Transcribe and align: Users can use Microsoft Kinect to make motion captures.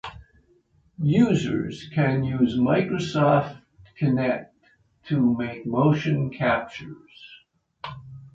Users 1.03 1.87
can 1.93 2.23
use 2.23 2.57
Microsoft 2.57 3.61
Kinect 4.01 4.49
to 5.03 5.37
make 5.37 5.67
motion 5.67 6.31
captures. 6.31 7.43